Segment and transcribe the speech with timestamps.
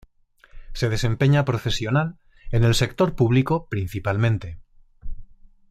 [0.73, 2.17] Se desempeña profesional
[2.51, 4.57] en el sector público principalmente.